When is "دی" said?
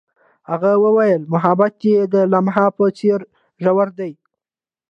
3.99-4.11